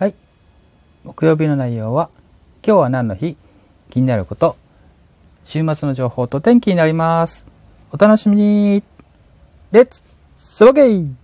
[0.00, 0.14] はい。
[1.04, 2.08] 木曜日の内容は、
[2.66, 3.36] 今日は何の日？
[3.90, 4.56] 気になること、
[5.44, 7.46] 週末の情報と天気になります。
[7.92, 8.82] お楽しみに
[9.72, 10.02] レッツ
[10.38, 11.14] スワゲイ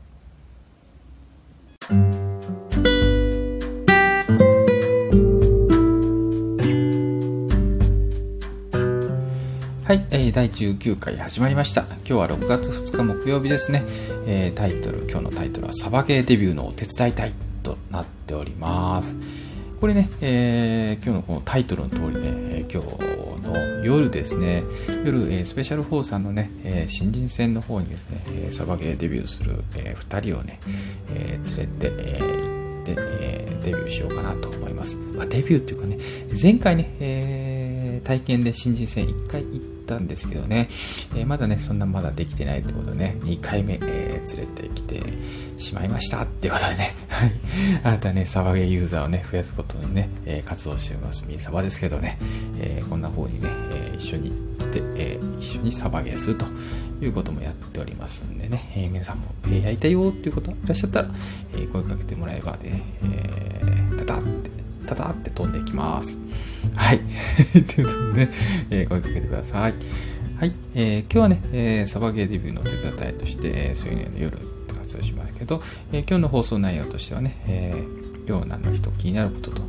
[9.86, 11.84] はい、えー第19回始まりました。
[11.84, 13.82] 今日は6月2日木曜日ですね。
[14.26, 17.32] えータイトル、今日のタイトルはサバゲーデビューのお手伝いたい
[17.66, 19.16] となっております。
[19.80, 22.88] これね、えー今日のこのタイトルの通りね、え今日
[23.46, 24.62] の夜ですね、
[25.04, 30.60] 夜、えースペシャル4さんのね、えー新人戦の方にですね、えサバゲーデビューする、え2人をね、
[31.12, 34.96] え連れて、え行って、えデビューしようかなと思います。
[34.96, 35.98] まあ、デビューっていうかね、
[36.40, 40.68] 前回ね、え体験で新人戦1回行ったんですけどね、
[41.16, 45.02] えまだね、そんなまだできてないってことでね、2回目、え連れてきて
[45.58, 47.32] しまいましたっていうことでね、はい
[47.82, 52.18] 新たね、サバゲーユーザーをね、増やすことにね、えー活動しております、ミーサバですけどね、
[52.60, 56.44] えーこんな風にね、えー一緒に来て、えー一緒にサバゲーすると
[57.00, 61.08] いうこともやっておりますんでね、えー皆さんも、えーやりたいよっていう方いらっしゃったら、
[61.54, 64.50] えー声かけてもらえばね、えー、タタって、
[64.86, 66.18] タタって飛んでいきます。
[66.74, 67.00] はい。
[67.74, 68.32] ということでね、
[68.70, 69.74] え声かけてください。
[70.38, 70.52] はい。
[70.74, 74.36] えー今日はね、えーサバゲーデビューの手伝いとして、えーそういうの夜
[74.86, 75.60] 活動しますけど、
[75.92, 79.62] えー今日の放送内容としてはね、えー、今日何の人気になることと、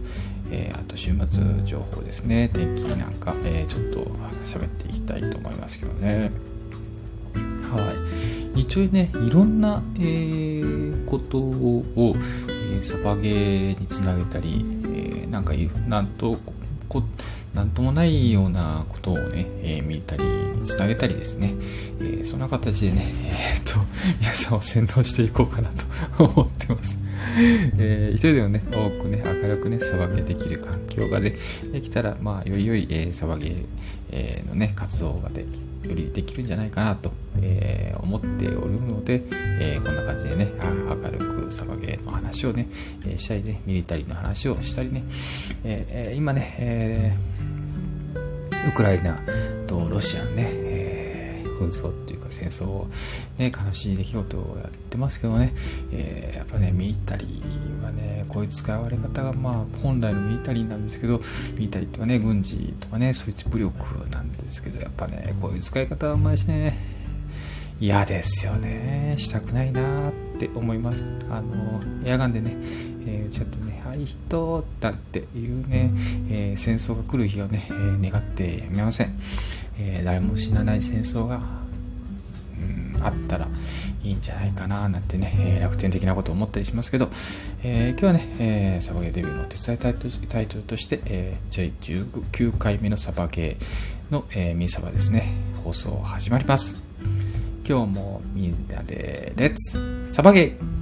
[0.52, 4.12] えーあと週末情報ですね、天気なんか、えーちょっと
[4.44, 6.32] 喋っていきたいと思いますけどね。
[7.34, 7.94] は
[8.56, 11.84] い、一応ねいろんな、えーことを、
[12.48, 16.38] えーサバゲーにつなげたり、えーなんかいなんと
[16.88, 17.04] こ
[17.58, 20.24] なんともないようなことをね、えー見たり
[20.64, 21.56] つなげたりですね、
[22.00, 23.80] えーそんな形でね、えー、と
[24.22, 25.70] 皆さんを洗脳していこうかな
[26.16, 26.96] と思ってます。
[27.80, 31.36] えー一人でもね、多くね、明るくね、サバゲーできる環境がね、
[31.74, 33.56] できたら、まあ、より良い、えーサバゲー、
[34.12, 39.24] えーのね、活動がでよりできるんじゃないかなと、えー思っておるので、
[39.60, 42.68] えーこんな感じでね、明るくサバゲーの話をね、
[43.04, 45.02] えーしたりね、ミリタリーの話をしたりね、
[45.64, 47.37] えーえー今ね、えー
[48.68, 49.18] ウクライナ
[49.66, 52.88] とロシアのね、えー紛争っていうか戦争を、
[53.40, 55.54] ね、悲しい出来事をやってますけどね、
[55.92, 61.20] えーやっぱね、ミリタリーはね、こういう使われ方が、まあ、本来のミリタリーなんですけど、
[61.56, 66.78] ミリタリーってね、軍事とかね、そういう武力なんですけど、やっぱね、こういう使い方はあんまりしね、
[67.80, 69.16] 嫌ですよね。
[69.18, 71.10] したくないなって思います。
[71.30, 72.56] あの、エアガンでね、
[73.08, 75.92] えー、撃ち合ってね、あ、いい人だっていうね、
[76.30, 79.14] えー戦争が来る日をね、えー願ってやめません。
[79.80, 81.42] えー誰も死なない戦争が、
[82.98, 83.48] うん、あったら
[84.04, 87.10] いいんじゃないかななんてね、えー楽天的なことを思ったりしますけど、
[87.64, 96.76] えー今日はね、えーサバゲーデビューの手伝いタイトルタイトルとして、えー、第19回目のサバゲーの、えーミーサバですね、放送始まります。
[97.68, 100.77] 今日もみんなでレッツサバゲー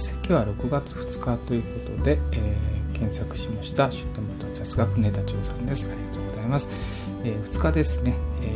[0.00, 5.88] です今日は6月2日ということで、えー検索しました出版元雑学ネタ帳さんです。
[5.90, 6.68] ありがとうございます、
[7.24, 8.46] えー2日ですね、え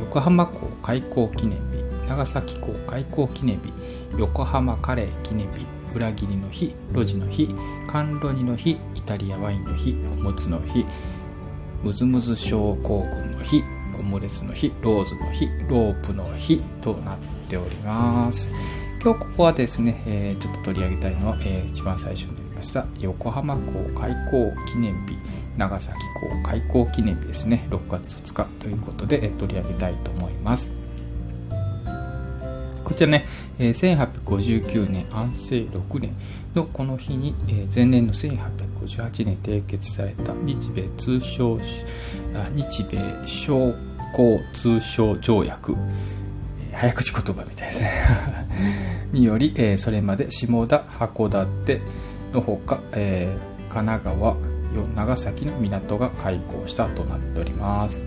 [0.00, 3.72] 横浜港開港記念日長崎港開港記念日
[4.18, 7.48] 横浜カレー記念日裏切りの日路地の日
[7.90, 10.84] 甘露煮の日イタリアワインの日おもつの日
[11.82, 13.62] ムズムズ症候群の日
[13.98, 18.50] オムレツの日ローズの日ロープの日となっております。
[19.04, 25.18] 今日ここはですね、えーちょっと取り上げたいのは、えー一番最初になりました横浜港開港記念日
[25.58, 25.98] 長崎
[26.42, 30.72] 港開港記念日ですね6月2日ということで、えー取り上げたいと思います。
[32.82, 33.26] こちらね、
[33.58, 36.14] えー1859年安政6年
[36.54, 41.58] のこの日に、えー前年の1858年締結された日米通商
[42.54, 43.74] 日米商
[44.14, 45.76] 工通商条約、
[46.72, 48.43] 早口言葉みたいですね。
[49.12, 51.80] により、えーそれまで下田函館
[52.32, 54.36] のほか、えー神奈川
[54.94, 58.04] 長崎の港が開港したとなっております。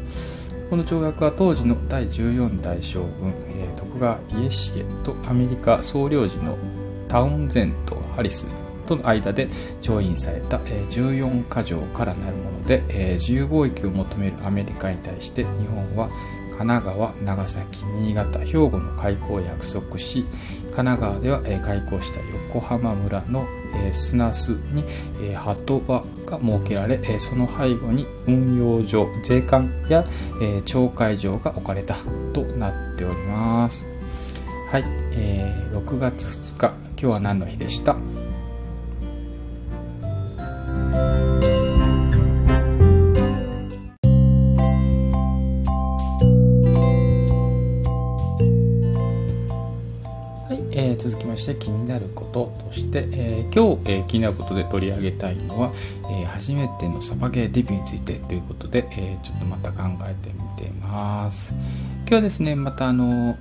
[0.70, 6.58] この条約は当時の第14代将軍、えー徳川家重とアメリカ総領事の
[7.08, 8.48] タウンゼント・ハリス
[8.88, 9.48] との間で
[9.82, 16.10] 調印された、えー14か条からなるもので、えー自由貿易を求めるアメリカに対して日本は
[16.58, 20.26] 神奈川、長崎、新潟、兵庫の開港を約束し、
[20.76, 22.20] 神奈川では、え、開校した
[22.50, 23.46] 横浜村の、
[23.76, 24.84] え、砂洲に、
[25.22, 30.06] え、鳩場が設けられ、え、その背後に運用場税関や、
[30.42, 31.96] えー、町会場が置かれた
[32.34, 33.84] となっております。
[34.72, 34.84] はい、
[35.14, 37.96] えー、6月2日今日は何の日でした？
[52.88, 55.72] して、えー、今日、えー、気になることで取り上げたいのは、
[56.10, 61.54] えー、初めてのサバゲーデビューについてということで、えちょっとまた考えてみてます。
[62.02, 63.38] 今日はですねまたあの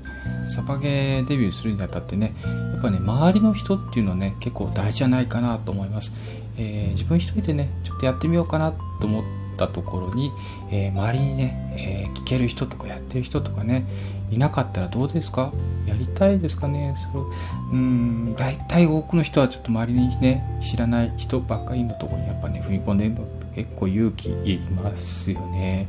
[0.53, 2.35] サバゲーデビューするにあたってね
[2.73, 6.13] やっぱね周りの人っていうのはね結構大事じゃないかなと思います、
[6.59, 9.25] え自分一人でねちょっとやってみようかなと思っ
[9.56, 10.31] たところに、
[10.70, 13.85] え周りにね、え聞ける人とかやってる人とかね
[14.31, 15.53] いなかったらどうですか？
[15.87, 16.94] やりたいですかね？
[17.12, 17.25] それ
[17.73, 25.88] うん大体多くの人はちょっと周りにね知らない人ばっかりのところにやっぱね踏み込んでるのって結構勇気いますよね。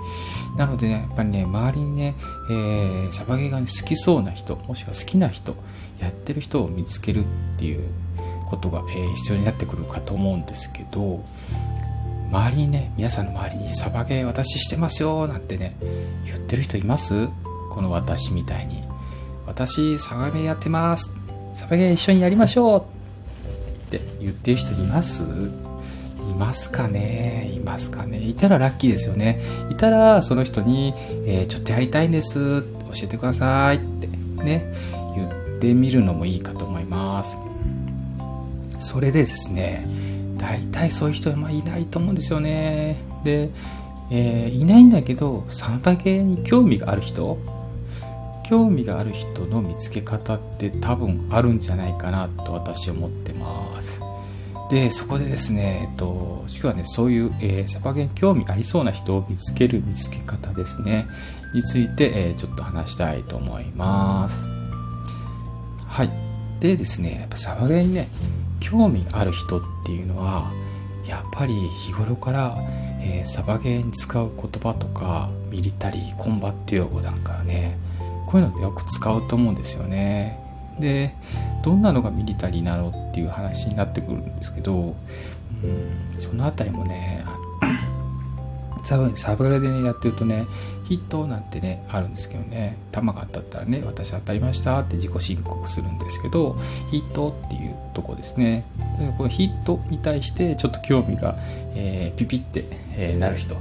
[0.55, 2.15] なのでねやっぱりね周りにね、
[2.49, 5.55] えー、サバゲーが、ね、好きそうな人もしくは好きな人
[5.99, 7.23] やってる人を見つけるっ
[7.59, 7.83] ていう
[8.47, 11.23] ことが、えー、必要になってくるかと思うんですけど
[12.29, 15.75] 周りにね皆さんの周りにサバゲー私してますよなんてね
[16.25, 17.29] 言ってる人います？
[17.71, 18.83] この私みたいに。
[19.45, 21.13] 私サバゲーやってます。
[21.55, 22.83] サバゲー一緒にやりましょうっ
[23.89, 25.23] て言ってる人います？
[25.23, 25.25] い
[26.37, 27.49] ますかね？
[27.55, 28.19] いますかね？
[28.19, 29.39] いたらラッキーですよね。
[29.71, 30.93] いたらその人に、
[31.25, 32.63] えー、ちょっとやりたいんです。
[32.63, 34.07] 教えてくださいって
[34.43, 34.73] ね
[35.15, 35.25] 言
[35.57, 37.37] ってみるのもいいかと思います。
[38.79, 39.85] それでですね
[40.37, 42.97] 大体そういう人はいないと思うんですよね。
[43.23, 43.49] で、
[44.11, 47.37] えー、いないんだけどサバゲーに興味がある人？
[48.49, 54.01] 興味がある人の見つけ方って多分あるんじゃないかなと私は思ってます。
[54.69, 61.07] でそこでですね、えっと、今日はねそういう、えー、サバゲン興味ありそうな人を見つける見つけ方ですね。
[61.53, 64.45] について、えー、ちょっと話したいと思います。
[65.85, 66.09] はい。
[66.61, 68.07] でですねやっぱサバゲンにね
[68.59, 70.51] 興味ある人っていうのは
[71.07, 72.55] やっぱり日頃から、
[73.01, 77.77] えー、サバゲーに使う言葉とかミリタリーコンバット用語なんかね
[78.25, 80.37] こういうのでよく使うと思うんですよね。
[80.79, 81.13] で
[81.63, 84.95] どんなのがミリタリーなのっていう話になってくるんですけど、
[85.63, 87.23] うん、その辺りもね
[88.87, 90.47] サブサブでねやってるとね
[90.85, 96.55] ヒットなんてねあるんですけどね弾が当たったらね私当たりましたって自己申告するんですけど
[96.89, 98.65] ヒットっていうとこですね
[98.97, 101.35] でこのヒットに対してちょっと興味が、
[101.75, 102.63] えー、ピピって、
[102.93, 103.55] えー、なる人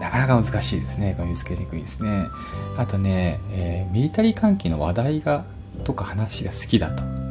[0.00, 1.16] なかなか難しいですね。
[1.20, 2.26] 見つけにくいですね。
[2.76, 5.44] あとね、えー、ミリタリー関係の話題が
[5.84, 7.21] とか話が好きだと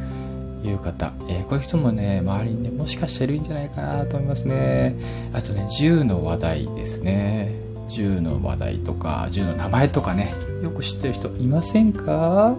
[0.63, 4.95] いう方、えー、こういう人もね、周りにね、もしかしているんじゃないかなと思いますね。
[5.33, 7.51] あとね、銃の話題ですね。
[7.89, 12.55] 銃の話題とか、銃の名前とかね、よく知ってる人いませんか？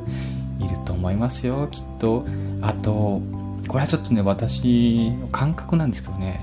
[0.60, 2.24] いると思いますよ、きっと。
[2.60, 3.20] あと、
[3.68, 6.40] これはちょっとね、私の感覚なんですけどね、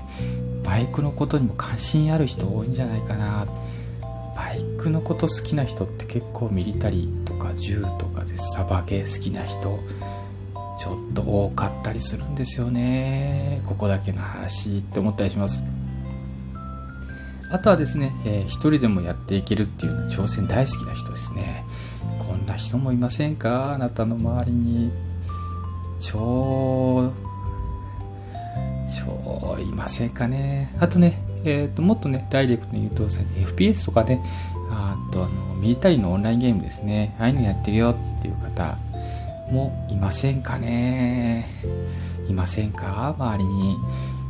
[0.64, 3.46] バイクのことにも関心ある人多いんじゃないかな
[4.36, 9.80] バイクのこと好きな人って結構ミリタリーとか銃とかでサバゲー好きな人
[10.80, 13.60] ちょっと多かったりするんですよね。
[13.66, 15.62] ここだけの話って思ったりします。
[17.52, 21.64] あとはですね、えー、一人でもやっていけるっていうのは挑戦大好きな人ですね。
[22.18, 23.72] こんな人もいませんか？
[23.74, 24.90] あなたの周りに。
[26.00, 27.12] 超
[28.88, 30.74] そういませんかね？
[30.80, 34.22] あとね、えーと、もっとねダイレクトに言うと FPS とかね。
[34.70, 37.14] あとあのミリタリーのオンラインゲームですね。
[37.18, 38.78] ああいうのやってるよっていう方。
[39.50, 41.46] もいませんかね。
[42.28, 43.14] いませんか？
[43.18, 43.76] 周りに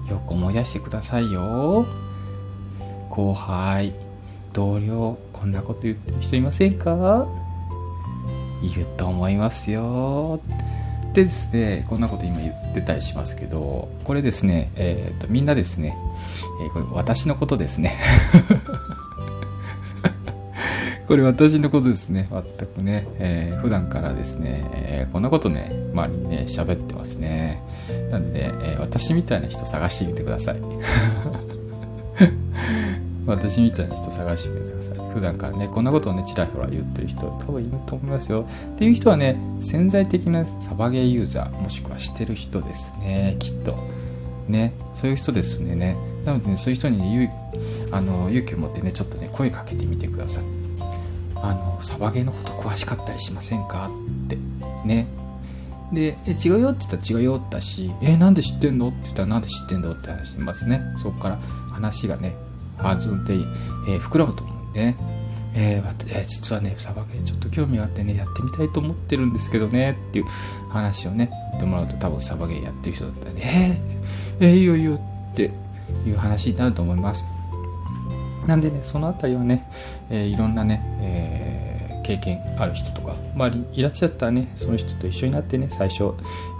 [0.08, 1.86] よく思い出してくださいよ。
[3.10, 3.92] 後輩
[4.52, 7.26] 同僚こんなこと言ってる人いませんか？
[8.62, 10.40] いると思いますよ。
[11.12, 15.96] でですねこんなこと今言ってたりしますけどこれですね、えーと、みんなですね、
[16.62, 17.98] えー、これ私のことですね。
[21.10, 22.28] これ私のことですね。
[22.30, 25.72] 全くね、えー、普段からですね、えー、こんなことね。
[25.92, 27.60] 周りにね喋ってますね。
[28.12, 30.60] なんで、えー、私みたいな人探してみてください。
[33.26, 35.12] 私みたいな人探してみてください。
[35.12, 38.46] 普段からねこんなことをねちらほら言ってる人多分いると思いますよ。
[38.76, 43.34] っていう人はね潜在的なサバゲーユーザーもしくはしてる人ですね。
[43.40, 43.74] きっと。
[44.48, 44.74] ね。
[44.94, 45.96] そういう人ですね。
[46.24, 47.34] なのでねそういう人に、ね、
[47.90, 50.59] あの勇気を持ってねちょっとね声かけてみてください。
[51.42, 53.90] あのサバゲーのこと詳しかったりしませんか？
[54.26, 54.38] って。
[54.84, 55.06] ね。
[55.92, 58.88] で違うよって言ったら違うよだしえなんで知ってんの？
[58.88, 60.80] って言ったらなんで知ってんのって話しますね。
[60.98, 61.38] そこから
[61.72, 62.36] 話がね
[62.78, 64.86] 弾んで、えー、膨らむと思うんで。
[64.86, 64.96] ね
[65.52, 70.24] えー、えー、実はねサバゲーちょっと興味があってねやってみたいと思ってるんですけどねっていう
[70.70, 73.80] 話をね言ってもらうと多分サバゲーやってる人だったらね
[74.38, 75.00] えー、えー、いいよいいよ
[75.32, 75.50] って
[76.06, 77.24] いう話になると思います。
[78.46, 79.66] なんでねその辺りはね、
[80.10, 86.14] えー、いろんなね、えー、経験ある人とか周りいらっしゃったらねその人と一緒になってね最初、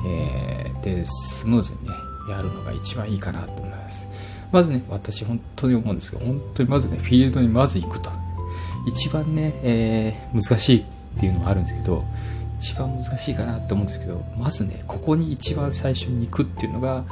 [0.07, 1.95] えー、でスムーズにね
[2.31, 4.07] やるのが一番いいかなと思います。
[4.53, 8.11] まずね私本当に思うんですけど本当にまずねフィールドにまず行くと。
[8.87, 12.05] 一番ね、えー、難しいっていうのもあるんですけど
[12.59, 17.05] 一番難しいかなって思うんですけどまずねここに一番最初に行くっていうのが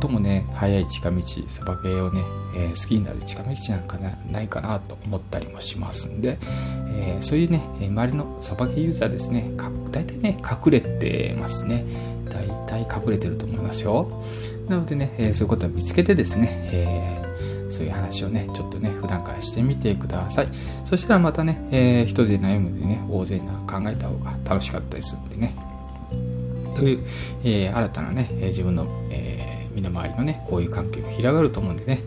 [0.00, 2.22] 最もね早い近道サバゲーをね、
[2.56, 3.98] えー、好きになる近道なんか
[4.30, 6.38] ないかなと思ったりもしますんで、
[6.96, 9.50] えー、そういうね周りのサバゲーユーザーですね
[9.90, 11.84] 大体ね隠れてますね
[12.26, 14.24] 大体隠れてると思いますよ
[14.68, 17.18] なのでね、えー、そういうことを見つけてですね、え
[17.70, 20.48] そういう話をね、ちょっとね、普段からしてみてください。
[20.84, 25.54] そしたらまたね、えー、一人で悩むんでね、大勢な考えた方が楽しかったりするんでね。
[26.76, 27.00] という、
[27.44, 29.37] えー、新たなね、自分の、えー、
[29.80, 32.00] 身の回りのね、こういう関係が広がると思うんでね、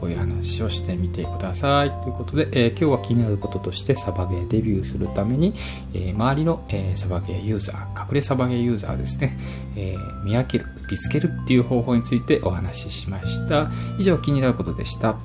[0.00, 1.90] こういう話をしてみてください。
[1.90, 5.54] ということで、えー、今日は気になることとしてサバゲーデビューするために、
[5.94, 9.38] えー、周りの、えー、サバゲーユーザー、隠れサバゲーユーザーですね、
[9.76, 13.70] え見分ける、見つけるっていう方法についてお話ししました。
[13.98, 15.16] 以上、気になることでした。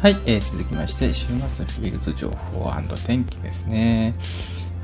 [0.00, 2.72] はい、えー、続きまして、週末フィールド情報
[3.04, 4.14] 天気ですね。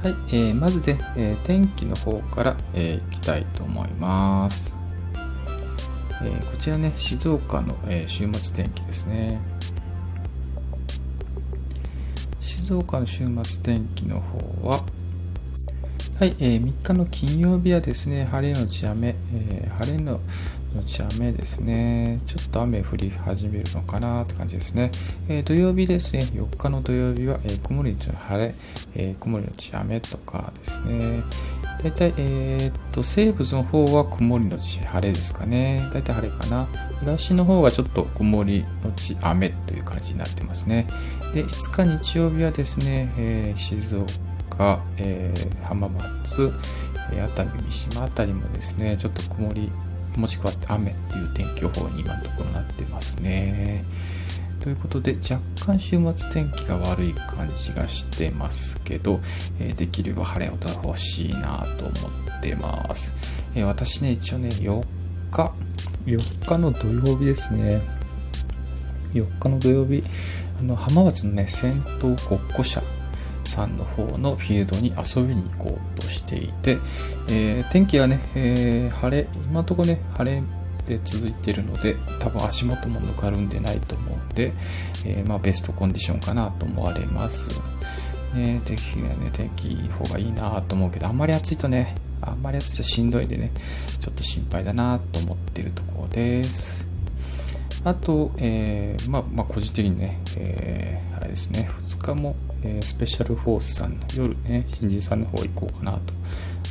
[0.02, 4.74] はい、えー、まずで、えー、天気の方から、えー、いきたいと思います。
[6.20, 9.40] えー、こちらね、静岡の、えー、週末天気ですね。
[12.40, 14.82] 静岡の週末天気の方は、
[16.18, 20.18] はい、えー、3日の金曜日はですね、晴れのち雨、えー、晴れの
[20.74, 22.20] のち雨ですね。
[22.26, 24.90] ちょっと雨降り始めるのかなって感じですね。
[25.28, 26.22] えー、土曜日ですね。
[26.32, 28.54] 4日の土曜日は、えー、曇りのち晴れ、
[28.96, 31.22] えー、曇りのち雨とかですね。
[31.82, 35.88] 大体、えー、っと、西部の方は曇りのち晴れですかね。
[35.92, 36.66] 大体晴れかな。
[37.00, 40.86] 東の方はちょっと曇りのち雨という感じになってますね。
[41.34, 43.96] で、5日日曜日はですね、えー、静
[44.50, 46.52] 岡、えー、浜松、
[47.12, 49.70] 熱海、三島あたりもですね、ちょっと曇り
[50.16, 53.84] もしくは雨っていう天気予報に今のところなってますね。
[54.64, 59.20] ということで若干週末天気が悪い感じがしてますけど、
[59.60, 61.92] えー、できれば晴れ音が欲しいなと思
[62.38, 63.12] ってます、
[63.54, 64.82] えー、私ね一応ね4
[65.30, 65.52] 日
[66.06, 67.82] 4日の土曜日ですね
[69.12, 70.02] 4日の土曜日
[70.58, 72.82] あの浜松のね戦闘国庫車
[73.50, 76.78] さんの方のフィールドに遊びに行こうとしていて、
[77.28, 80.42] えー、天気がね、えー、晴れ、今のところね、晴れ
[80.86, 84.52] で続いているので、多分足元もぬかるんでないと思うんで、
[85.04, 87.48] えー、まあ、ベストコンディションかなと思われます。
[88.34, 93.50] ね、天気がね、天気いい方がいいなと思うけど、あんまり暑いとね、あんまり暑いとしんどいんでね、
[94.00, 96.86] ちょっと心配だなと思ってるところです。
[97.84, 102.34] あと、えー、まあ、まあ、個人的にね、えー、あれですね、2日も、
[102.64, 105.98] え、スペシャルフォースさんの夜ね、新人さんの方行こうかなと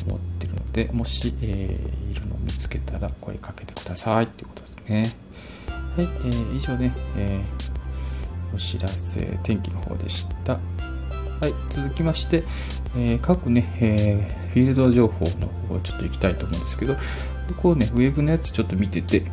[0.07, 5.13] 思ってるので、もし、えー、いるのを見つけたら声かけてくださいっていうことですね。
[5.95, 10.53] はい、えー、以上ね、えー、お知らせ、天気の方でした。
[11.39, 12.43] はい、続きまして、
[12.95, 16.95] えー、各ね、えー、フィールド情報の方ちょっと行きたいと思うんですけど、
[17.61, 19.23] こうね、ウェブのやつちょっと見てて、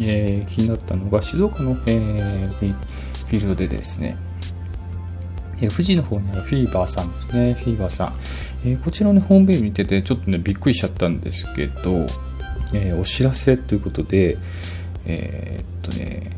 [0.00, 4.16] えー、気になったのが、静岡の、えー、フィールドでですね、
[5.60, 7.54] え富士の方にあるフィーバーさんですね。
[7.54, 8.14] フィーバーさん。
[8.64, 12.06] え、こちらのホームページ見てて、ちょっとね、びっくりしちゃったんですけど、
[12.72, 14.36] えー、お知らせということで、
[15.06, 16.30] えー、っとね、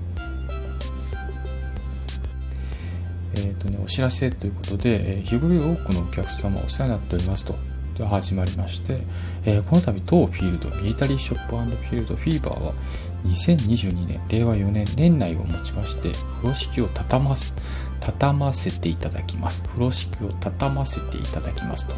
[3.34, 7.56] えー、っとね、お知らせということで、え日頃多くのお客様お世話になっておりますと。
[7.98, 9.00] で始まりまして、
[9.44, 12.72] えこの度当フィールドミリタリーショップフィールドフィーバーは
[13.26, 17.54] 2022年令和4年年内をもちまして風呂敷を畳ます
[18.00, 19.62] 畳ませていただきます。
[19.64, 21.94] 風呂敷を畳ませていただきますと。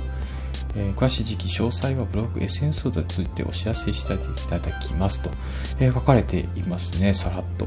[0.77, 5.31] えー、詳しい時期、詳細はブログ、SNS でついてお知らせしていただきますと、
[5.81, 7.67] えー、書かれていますね、さらっと。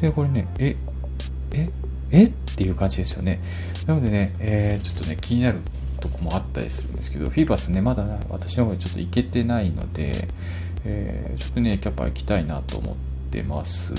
[0.00, 0.76] で、これね、え、
[1.52, 1.70] え、
[2.10, 2.24] え？
[2.24, 3.40] っていう感じですよね。
[3.86, 5.58] なのでね、えー、ちょっとね、気になる
[6.00, 10.28] とこもあったりするんですけど、フィーバスね、まだ、私の方でちょっと行けてないので、
[10.84, 12.96] え、ちょっとね、キャパ行きたいなと思っ
[13.30, 13.94] てます。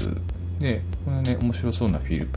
[0.63, 2.29] でこれね面白そうなフィール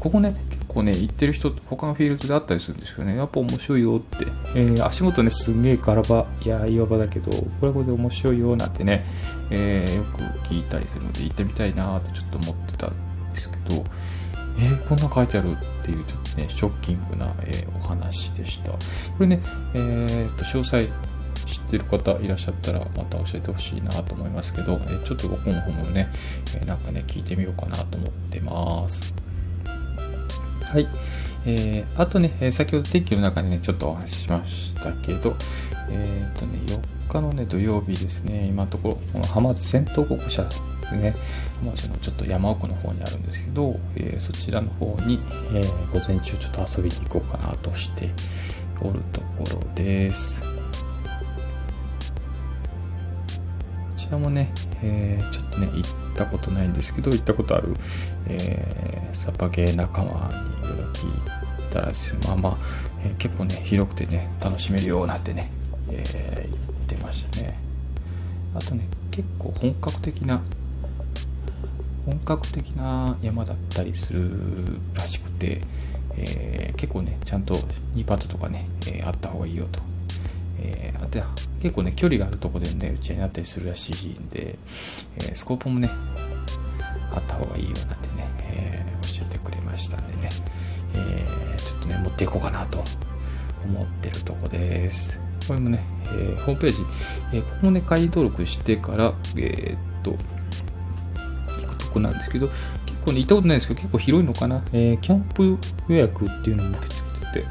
[0.00, 9.04] ここね結構ね行ってる人他のフィールドであったりするんですけどねやっぱ面白いよって、えー、足元ねすんげえガラバいや岩場だけどこれこれで面白いよなんてね、
[9.50, 13.84] えー、よく聞いたりするので行ってみたいなとちょっと思ってたんですけど
[14.58, 18.70] えー、こんな書いてあるっていうちょっとねショッキングな、え、お話でした。
[18.70, 18.78] こ
[19.20, 19.40] れね
[19.74, 20.86] えー、っと詳細
[21.46, 26.08] 知ってる方いらっしゃったらまた教えてほしいなと思いますけど、ちょっと僕の方もね、
[26.66, 29.14] なんかね聞いてみようかなと思ってます。
[30.66, 30.88] はい。
[31.46, 35.36] えー、あとね、え先ほど天気の中でね、ちょっとお話ししましたけど、
[35.88, 41.14] えっ、ー、とね、4日のね、土曜日ですね、今のところ、この浜松戦闘国社ですね、
[41.60, 45.20] 浜松のちょっと山奥の方にあるんですけど、えー、そちらの方に、
[45.54, 48.10] えー、午前中ちょっと遊びに行こうかなとして
[48.80, 50.42] おるところです。
[50.42, 50.48] こ
[53.96, 57.74] ちらもね、えー、ちょっとね、行ったことないんですけど、行ったことある、
[58.28, 62.56] えー、サパゲー仲間にろいろ聞いたらですねまあまあ、
[63.04, 65.50] えー、結構ね広くてね楽しめるようなんてね、
[65.90, 67.58] えー、言ってましたね。
[68.54, 70.42] あとね結構本格的な
[72.06, 74.30] 本格的な山だったりする
[74.94, 75.60] らしくて、
[76.16, 77.54] えー、結構ねちゃんと
[77.94, 79.80] 2パットとかね、え、あった方がいいよと、
[80.60, 81.18] え、あと
[81.60, 84.56] 結構ね距離があるとこでね打ち合いになったりするらしいんで、
[85.18, 85.90] えスコープもね
[87.12, 90.04] あった方がいいよなんてね、え教えてくれましたね、
[90.96, 92.84] えちょっとね持っていこうかなと
[93.64, 96.78] 思ってるとこですこれもね、えホームページ、
[97.32, 102.48] えここもね会員登録してからえっと行くとこなんですけど
[102.84, 107.44] 結構ね行ったことないんですけど結構広いのかな、えキャンプ予約っていうのも受け付けてて、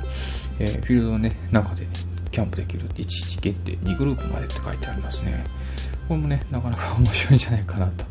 [0.60, 1.88] えフィールドのね中で
[2.32, 5.46] キャンプできる1日決定2グループまでって書いてありますね
[6.10, 8.06] これもねなかなか 面白いんじゃないかなと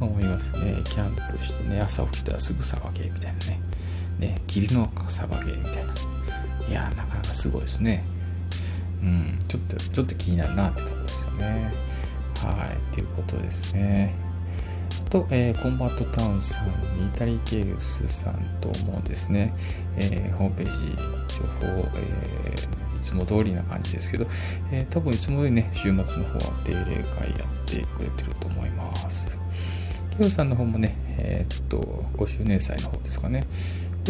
[0.00, 0.80] 思いますね。
[0.84, 3.60] キャンプしてね、朝起きたらすぐサバゲーみたいなね。
[4.20, 5.94] ね、霧のサバゲーみたいな。
[6.68, 8.04] いやなかなかすごいですね。
[9.02, 11.72] うん、ちょっと、ちょっと気になるなってところですよね。
[12.36, 14.14] はい、ということですね。
[15.08, 16.70] と、えー、コンバットタウンさん、イ
[17.16, 19.52] タリーケウスさんともですね、
[19.96, 20.96] えー、ホームページ、
[21.34, 24.26] 情報、えー、いつも通りな感じですけど、
[24.70, 29.38] えー、多分いつも通りね、週末の方は定例会やってくれてると思います。
[30.16, 31.78] ケウさんの方もね、え、っと、
[32.16, 33.46] 5周年祭の方ですかね。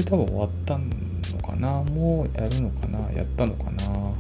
[0.03, 1.83] これ多分終わったのかな？
[1.83, 3.13] もうやるのかな？
[3.13, 4.13] やったのかな？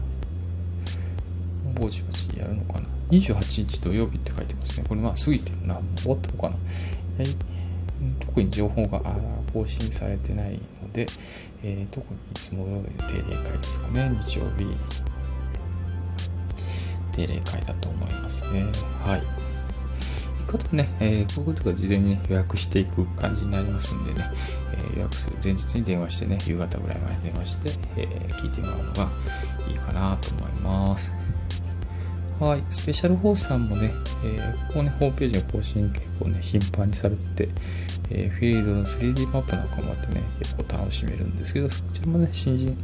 [1.74, 4.84] ぼちぼちやるのかな ?28 日土曜日って書いてますね。
[4.86, 5.80] これまあ過ぎてるな。
[5.96, 6.56] 終わったのかな？
[6.56, 6.60] は
[7.22, 7.36] い。
[8.20, 9.00] 特に情報が
[9.52, 11.06] 更新されてないので、
[11.62, 12.66] えー、特にいつも
[13.08, 14.10] 定例会ですかね。
[14.26, 14.66] 日曜日。
[17.12, 18.66] 定例会だと思いますね。
[19.04, 19.22] はい。
[20.50, 24.24] 方ね、えー、こういうことが事前に、ね、予約していく感じになりますんでね、
[24.74, 28.06] え、予約する前日に電話してね、夕方ぐらいまで電話して、え、
[28.40, 29.08] 聞いてもらうのが
[29.68, 31.10] いいかなと思います。
[32.40, 33.92] はい、スペシャルホースさんもね、
[34.24, 37.48] えここね、ホームページの更新結構ね、頻繁にされてて、
[38.10, 42.76] えフィールドの 3D マップなんかもあってね、結構楽しめるんですけど、こちらもね、新人、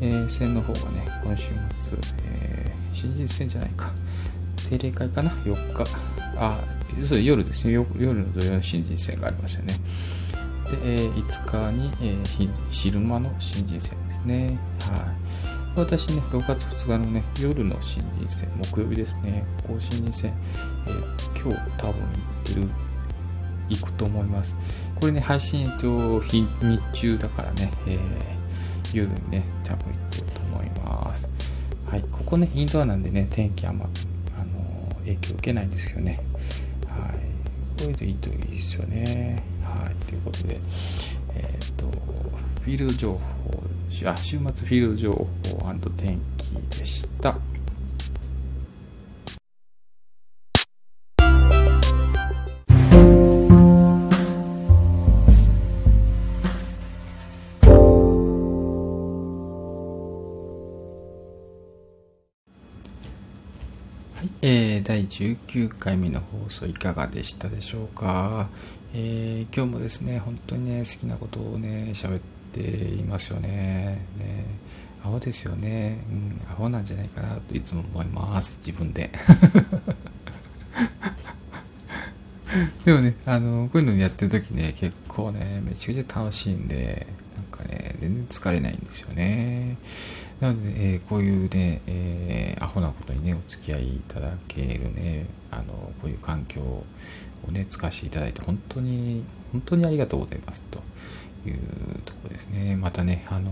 [0.00, 3.92] え戦の方がね、今週末、え新人戦じゃないか、
[4.70, 5.84] 定例会かな、4日、
[6.36, 6.58] あ、
[7.04, 7.74] それ夜ですね。
[7.74, 9.74] 夜の土曜の新人戦がありますよね。
[10.70, 14.58] で、えー、5日に、えー、昼間の新人戦ですね。
[14.80, 15.18] はい。
[15.76, 19.44] 私ね6月2日のね夜の新人戦木曜日ですね。
[19.66, 20.32] こう新人戦、
[20.86, 22.08] えー、今日多分行
[22.42, 22.68] ってる
[23.68, 24.56] 行くと思います。
[24.96, 26.46] これね配信と日
[26.92, 31.28] 中だからね、えー、夜にね多分行ってると思います。
[31.86, 32.02] はい。
[32.10, 33.86] ここねインドアなんでね天気あんま
[34.38, 36.20] あの影響受けないんですけどね。
[37.78, 39.42] これでいいといいですよね。
[39.62, 39.94] はい。
[40.06, 40.58] ということで、
[41.36, 43.20] えっ、ー、と、フィールド情報、
[44.04, 45.28] あ、週末フィールド情報
[45.90, 47.38] 天気でした。
[65.08, 68.48] 19回目の放送いかがでしたでしょうか、
[68.94, 72.20] えー、今日もですね本当にね好きなことをね喋っ
[72.52, 73.48] ていますよね。
[74.18, 74.44] ね
[75.04, 75.98] アホですよね。
[76.10, 78.58] うんアホなんじゃないかなといつも思います。
[78.64, 79.10] 自分で。
[82.84, 89.76] でもねあのこういうのやってる時ね結構ねめちゃくちゃ楽しいんでなんかね全然疲れないんですよね。
[90.40, 96.84] なので、えー、こういうね、えー、アホなことにね、お付き合いいただけるね、あの、こういう環境を
[97.50, 100.80] ね、使わせていただいて、本当に、本当にありがとうございますと。
[101.46, 102.76] いうとこですね。
[102.76, 103.50] またね、あの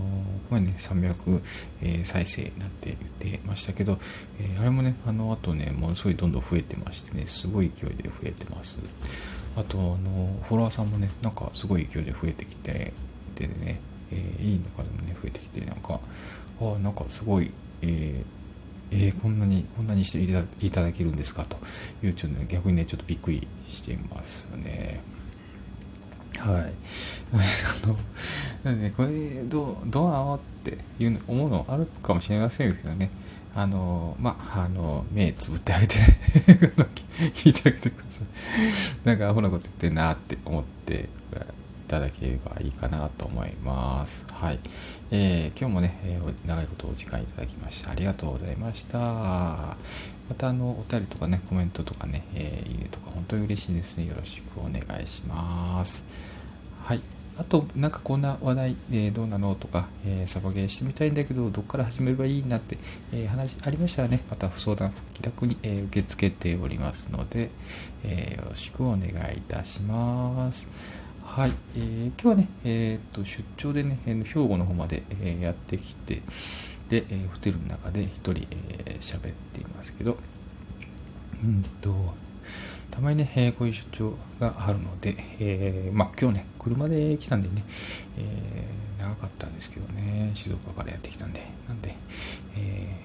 [0.49, 1.41] これね、300、
[1.81, 3.97] え再生なって言ってましたけど、
[4.39, 8.77] えあれもね、あの後ね、ものすごいどんどん増えてましてね、すごい勢いで増えてます。
[9.55, 9.97] あと、あの
[10.43, 12.93] フォロワーさんもね、なんかすごい勢いで増えてきて、
[13.35, 13.79] でね、
[14.11, 15.99] え、いいのかでもね、増えてきて、なんか、
[16.59, 18.37] あなんかすごい、えー
[18.91, 20.19] えー、こんなに、こんなにして
[20.65, 21.57] いただけるんですかと
[22.05, 25.01] いう、ちょっとね、逆にね、ちょっとびっくりしていますね。
[26.37, 26.73] はい。
[27.83, 27.97] あの、
[28.63, 33.09] なんでね、これ、どう、どうなのっていう思うのあるかもしれませんけどね。
[33.55, 35.95] あの、まあ、あの、目つぶってあげて、
[37.33, 39.07] 聞いてあげてください。
[39.07, 41.09] なんかアホなこと言ってんなって思って
[41.87, 44.25] ただければいいかなと思います。
[44.31, 44.59] はい。
[45.09, 48.97] えー、今日もね、えー、長いことお時間いただきましてありがとうございました。
[48.99, 49.75] ま
[50.37, 54.05] たあの、お便りとかね、コメントとかね、えー、いいねとか本当に嬉しいですね。
[54.05, 56.03] よろしくお願いします。
[56.83, 57.01] はい。
[57.39, 62.77] あと、なんかこんな話題、えー、どうなのとか、えー、サバゲーしてみたいんだけど、どっから始めればいいなって、
[63.13, 67.51] えー、話ありましたらね、また不相談、気楽に、え受け付けておりますので、
[68.03, 70.67] えよろしくお願いいたします。
[71.27, 76.15] はい、えー、今日はね、えーと、出張でね、兵庫の方まで、えー、やってきて、
[76.89, 80.17] で、えー、ホテルの中で一人喋、えー、っていますけど、
[81.43, 81.93] うんと、
[82.89, 87.63] たまにね、えー、こういう出張があるので、えー、まあ今日ね、車で来たんでね、
[88.17, 91.93] えー、長かったんですけどね、静岡からやってきたんで、なんで、
[92.57, 92.95] え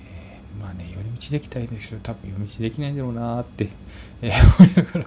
[0.57, 3.69] ー、まあね、寄り道できたいんですけど、多分寄り道できないんだろうなーって、
[4.23, 5.07] えー、思いながら、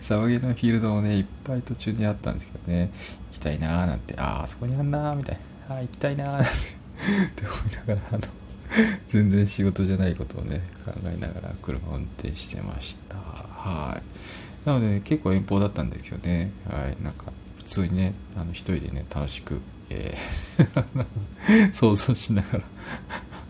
[0.00, 2.90] 騒ぎのフィールドもね、いっぱい途中にあったんですけどね、
[3.32, 8.20] 行きたいなーなんて、ああ、そこにあんなーみたいな、ああ、行きたいなーなんて って思いながら、あの、
[9.08, 13.16] 全然仕事じゃないことをね、考えながら車を運転してました。
[13.16, 14.66] はい。
[14.66, 22.58] なので、ね、結構遠方だったんですけどね、はい、なんか、普通にね、あの、一人でね、楽しく、えー 想像しなが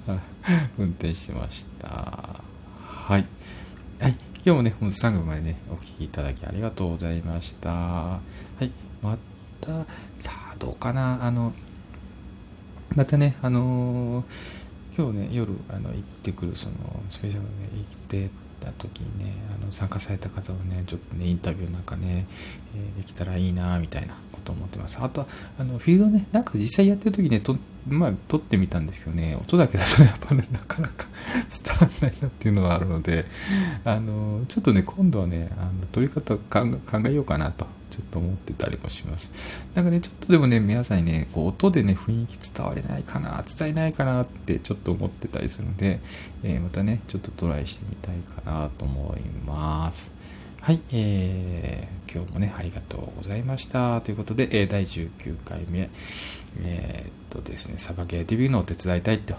[0.07, 0.21] ら
[0.79, 1.89] 運転してました。
[1.89, 3.25] はい。
[3.99, 4.17] はい。
[4.49, 7.69] 今日もね、本日最後までね、お聴きいただきありがとうございました。
[7.69, 8.21] は
[8.63, 8.71] い。
[9.03, 9.19] ま
[9.61, 9.85] た、
[10.21, 11.53] さあ、どうかな、あの、
[12.97, 14.25] またね、あのー、
[14.97, 16.75] 今日ね、夜、あの、行ってくる、その、
[17.11, 18.31] スペシャルで、ね、行って
[18.65, 22.25] た時にね、あの、参加された方をね、ちょっとね、インタビューなんかね、
[22.75, 24.97] えー、できたらいいな、みたいなこと思ってます。
[24.99, 25.27] あとは、
[25.59, 31.07] あの、フィールドね、なんか実際やってる時ね、と、まあ、撮ってみたんですけどね、音だけだとやっぱね、なかなか
[31.49, 33.25] 伝わんないなっていうのはあるので、
[33.85, 36.67] あの、ちょっとね、今度はね、あの撮り方考
[37.07, 39.31] えようかなと、ちょっと思ってたりもします。
[39.75, 46.01] なんかね、ちょっとでもね、皆さんにね、こう、音でね、雰囲気伝われないかな、伝えないかなってちょっと思ってたりするので、
[46.45, 50.13] えー、またね、ちょっとトライしてみたいかなと思います。
[50.61, 54.01] はい、えー、今日もね、ありがとうございました。
[54.03, 55.89] ということで、えー、第19回目、
[56.63, 59.35] えー、っとですね、サバゲーデビューのお手伝いたいと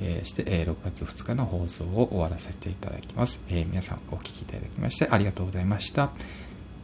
[0.00, 3.40] え、して、え、6月2日の放送を終わらせていただきます。
[3.48, 6.10] え、皆さんお聴きいただきましてありがとうございました。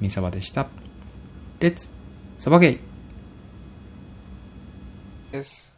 [0.01, 0.69] みさばでした。
[1.61, 1.89] レッツ
[2.39, 2.79] サバゲイ
[5.33, 5.70] です。